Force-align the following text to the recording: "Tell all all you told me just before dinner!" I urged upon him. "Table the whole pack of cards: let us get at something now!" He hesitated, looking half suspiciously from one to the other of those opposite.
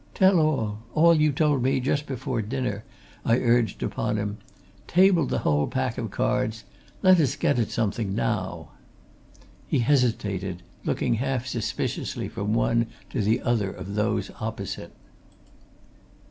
"Tell 0.15 0.39
all 0.39 0.79
all 0.95 1.13
you 1.13 1.31
told 1.31 1.61
me 1.61 1.79
just 1.79 2.07
before 2.07 2.41
dinner!" 2.41 2.83
I 3.23 3.37
urged 3.37 3.83
upon 3.83 4.17
him. 4.17 4.39
"Table 4.87 5.27
the 5.27 5.37
whole 5.45 5.67
pack 5.67 5.99
of 5.99 6.09
cards: 6.09 6.63
let 7.03 7.19
us 7.19 7.35
get 7.35 7.59
at 7.59 7.69
something 7.69 8.15
now!" 8.15 8.71
He 9.67 9.77
hesitated, 9.77 10.63
looking 10.83 11.13
half 11.21 11.45
suspiciously 11.45 12.27
from 12.29 12.55
one 12.55 12.87
to 13.11 13.21
the 13.21 13.43
other 13.43 13.69
of 13.71 13.93
those 13.93 14.31
opposite. 14.39 14.93